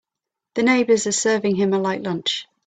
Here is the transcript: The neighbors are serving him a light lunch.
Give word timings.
The 0.55 0.63
neighbors 0.63 1.05
are 1.05 1.11
serving 1.11 1.57
him 1.57 1.73
a 1.73 1.77
light 1.77 2.01
lunch. 2.01 2.47